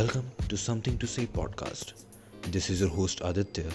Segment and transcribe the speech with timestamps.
[0.00, 1.92] Welcome to Something to Say podcast.
[2.50, 3.66] This is your host Aditya,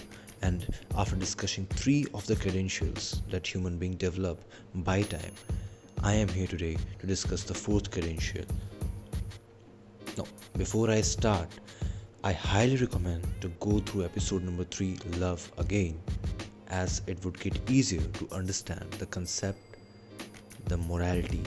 [0.42, 0.66] and
[0.96, 4.40] after discussing three of the credentials that human beings develop
[4.74, 5.30] by time,
[6.02, 8.44] I am here today to discuss the fourth credential.
[10.18, 10.24] Now,
[10.58, 11.48] before I start,
[12.24, 15.96] I highly recommend to go through episode number three, Love Again,
[16.66, 19.60] as it would get easier to understand the concept,
[20.64, 21.44] the morality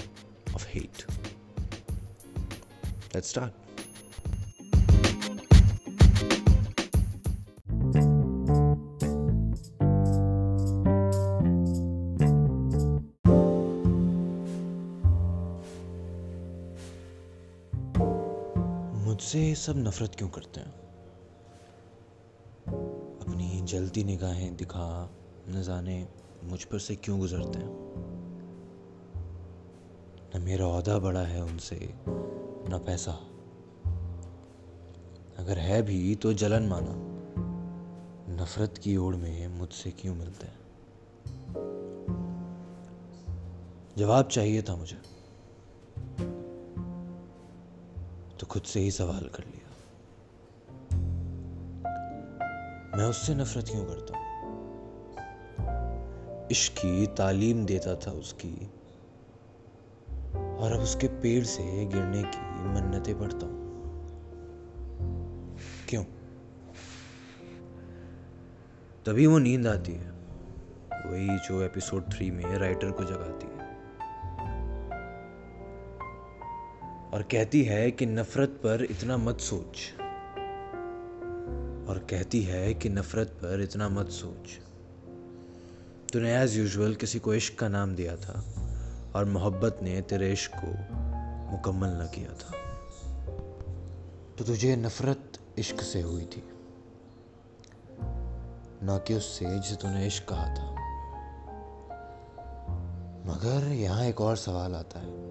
[0.55, 1.03] of hate.
[3.13, 3.51] Let's start.
[19.19, 20.71] मुझसे सब नफरत क्यों करते हैं?
[23.19, 25.09] अपनी जलती निगाहें दिखा
[25.49, 26.07] न जाने
[26.43, 27.69] मुझ पर से क्यों गुजरते हैं?
[30.35, 33.11] न मेरा अहदा बड़ा है उनसे, न पैसा।
[35.37, 36.95] अगर है भी तो जलन माना।
[38.43, 40.59] नफरत की ओर में मुझसे क्यों मिलते हैं?
[43.97, 45.18] जवाब चाहिए था मुझे।
[48.49, 49.69] खुद से ही सवाल कर लिया।
[52.97, 54.29] मैं उससे नफरत क्यों करता हूँ?
[56.51, 58.71] इश्क की तालीम देता था उसकी,
[60.35, 63.59] और अब उसके पेड़ से गिरने की मन्नतें पढ़ता हूँ।
[65.89, 66.03] क्यों?
[69.05, 70.11] तभी वो नींद आती है।
[71.05, 73.58] वही जो एपिसोड थ्री में राइटर को जगाती है।
[77.13, 79.93] और कहती है कि नफरत पर इतना मत सोच।
[81.89, 84.59] और कहती है कि नफरत पर इतना मत सोच।
[86.13, 88.43] तूने एज यूजुअल किसी को इश्क का नाम दिया था
[89.15, 90.67] और मोहब्बत ने तेरे इश्क को
[91.51, 92.57] मुकम्मल न किया था।
[94.37, 96.43] तो तुझे नफरत इश्क से हुई थी,
[98.83, 100.69] ना कि उससे जिसे तूने इश्क कहा था।
[103.25, 105.28] मगर यहाँ एक और सवाल आता है।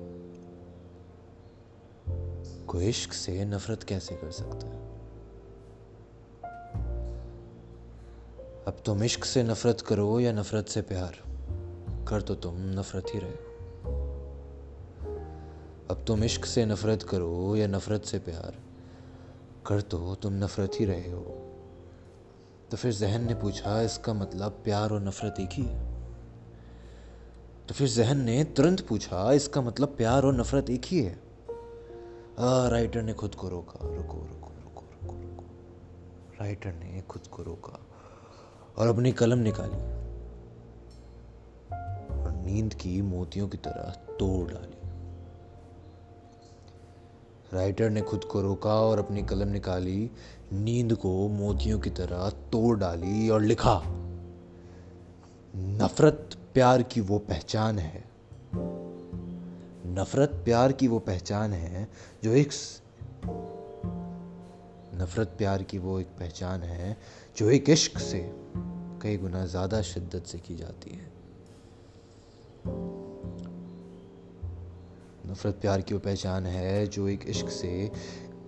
[2.69, 4.89] कोई इश्क से नफरत कैसे कर सकता है?
[8.67, 11.17] अब तुम इश्क से नफरत करो या नफरत से प्यार?
[12.09, 13.31] कर तो तुम, नफरत ही रहे।
[15.91, 18.55] अब तुम इश्क से नफरत करो या नफरत से प्यार?
[19.67, 21.55] कर तो तुम, नफरत ही रहे हो।
[22.71, 25.89] तो फिर जहन ने पूछा, इसका मतलब प्यार और नफरत एक ही है?
[27.69, 31.28] तो फिर जहन ने तुरंत पूछा, इसका मतलब प्यार और नफरत एक ही है?
[32.41, 35.45] राइटर ने खुद को रोका। रुको रुको रुको रुको रुको।
[36.41, 37.87] राइटर ने खुद को रोका
[38.79, 39.77] और अपनी कलम निकाली
[42.23, 44.89] और नींद की मोतियों की तरह तोड़ डाली।
[47.53, 50.11] राइटर ने खुद को रोका और अपनी कलम निकाली,
[50.53, 53.83] नींद को मोतियों की तरह तोड़ डाली और लिखा,
[55.57, 58.05] नफरत प्यार की वो पहचान है
[59.89, 61.89] नफरत प्यार की वो पहचान है,
[62.25, 62.53] जो एक
[64.95, 66.97] नफरत प्यार की वो एक पहचान है,
[67.37, 68.33] जो एक इश्क से
[69.03, 71.07] कई गुना ज़्यादा शिद्दत से की जाती है।
[75.31, 77.91] नफरत प्यार की वो पहचान है, जो एक इश्क से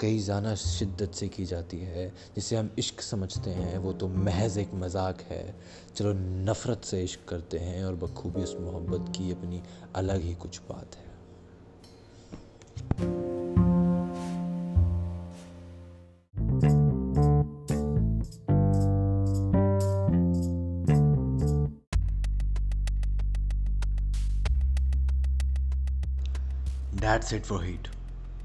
[0.00, 4.59] कई ज़्यादा शिद्दत से की जाती है। जिसे हम इश्क समझते हैं, वो तो महज
[4.59, 5.55] एक मज़ाक है।
[5.97, 6.12] चलो
[6.50, 9.62] नफ़रत से इश्क करते हैं और बखूबी उस मोहब्बत की अपनी
[9.95, 11.09] अलग ही कुछ बात है।
[27.10, 27.88] That's it for hate.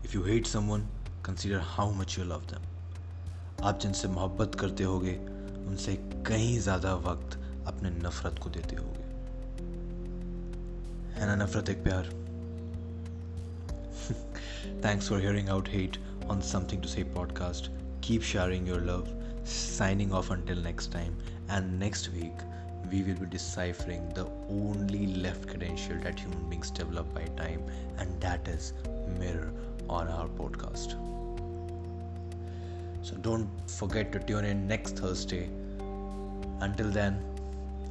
[0.03, 0.87] If you hate someone,
[1.21, 2.63] consider how much you love them.
[3.63, 5.13] आप जिनसे मोहब्बत करते होगे
[5.67, 5.95] उनसे
[6.29, 7.37] कहीं ज़्यादा वक्त
[7.67, 9.03] अपने नफ़रत को देते होगे
[11.19, 12.09] है ना नफ़रत एक प्यार
[14.87, 16.01] Thanks for hearing out hate
[16.35, 17.71] on Something to Say podcast.
[18.09, 19.13] Keep sharing your love.
[19.59, 21.15] Signing off until next time.
[21.49, 22.44] And next week,
[22.91, 27.63] we will be deciphering the only left credential that human beings develop by time,
[27.97, 28.73] and that is
[29.19, 29.51] mirror
[29.89, 30.95] on our podcast.
[33.01, 35.49] So don't forget to tune in next Thursday.
[36.59, 37.21] Until then,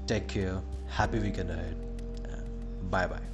[0.06, 0.60] take care.
[0.88, 1.76] Happy weekend ahead.
[2.90, 3.33] Bye bye.